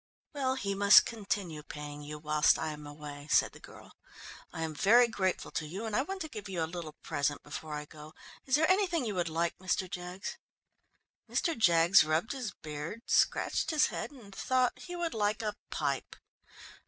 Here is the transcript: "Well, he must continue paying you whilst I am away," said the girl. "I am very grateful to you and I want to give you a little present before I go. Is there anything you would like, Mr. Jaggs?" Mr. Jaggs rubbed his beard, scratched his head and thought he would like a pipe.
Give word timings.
"Well, 0.33 0.55
he 0.55 0.73
must 0.73 1.05
continue 1.05 1.61
paying 1.61 2.01
you 2.01 2.17
whilst 2.17 2.57
I 2.57 2.69
am 2.69 2.87
away," 2.87 3.27
said 3.29 3.51
the 3.51 3.59
girl. 3.59 3.95
"I 4.51 4.63
am 4.63 4.73
very 4.73 5.07
grateful 5.07 5.51
to 5.51 5.67
you 5.67 5.85
and 5.85 5.95
I 5.95 6.01
want 6.01 6.21
to 6.21 6.27
give 6.27 6.49
you 6.49 6.63
a 6.63 6.65
little 6.65 6.95
present 7.03 7.43
before 7.43 7.75
I 7.75 7.85
go. 7.85 8.15
Is 8.47 8.55
there 8.55 8.67
anything 8.67 9.05
you 9.05 9.13
would 9.13 9.29
like, 9.29 9.55
Mr. 9.59 9.87
Jaggs?" 9.87 10.39
Mr. 11.29 11.55
Jaggs 11.55 12.03
rubbed 12.03 12.31
his 12.31 12.51
beard, 12.63 13.01
scratched 13.05 13.69
his 13.69 13.85
head 13.93 14.09
and 14.09 14.33
thought 14.33 14.73
he 14.79 14.95
would 14.95 15.13
like 15.13 15.43
a 15.43 15.53
pipe. 15.69 16.15